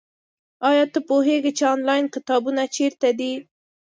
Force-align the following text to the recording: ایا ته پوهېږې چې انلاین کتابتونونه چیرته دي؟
ایا 0.69 0.83
ته 0.93 0.99
پوهېږې 1.09 1.51
چې 1.57 1.63
انلاین 1.73 2.05
کتابتونونه 2.15 2.63
چیرته 2.75 3.09
دي؟ 3.19 3.33